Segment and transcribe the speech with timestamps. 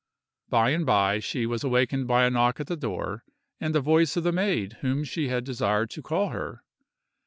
[0.49, 3.23] By and by, she was awakened by a knock at the door
[3.59, 6.63] and the voice of the maid whom she had desired to call her.